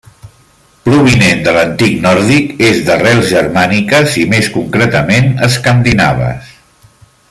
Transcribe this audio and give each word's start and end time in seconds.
Provinent 0.87 1.43
de 1.47 1.53
l'antic 1.57 1.99
nòrdic, 2.05 2.49
és 2.71 2.81
d'arrels 2.89 3.29
germàniques 3.35 4.19
i 4.25 4.27
més 4.35 4.53
concretament 4.59 5.33
escandinaves. 5.51 6.55